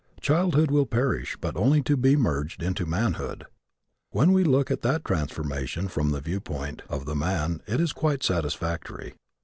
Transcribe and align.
Childhood 0.19 0.71
will 0.71 0.87
perish 0.87 1.37
but 1.39 1.55
only 1.55 1.83
to 1.83 1.95
be 1.95 2.15
merged 2.15 2.63
into 2.63 2.87
manhood. 2.87 3.45
When 4.09 4.31
we 4.33 4.43
look 4.43 4.71
at 4.71 4.81
that 4.81 5.05
transformation 5.05 5.87
from 5.87 6.09
the 6.09 6.21
viewpoint 6.21 6.81
of 6.89 7.05
the 7.05 7.15
man 7.15 7.61
it 7.67 7.79
is 7.79 7.93
quite 7.93 8.23
satisfactory. 8.23 9.13